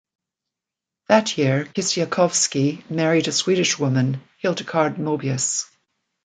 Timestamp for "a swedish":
3.27-3.77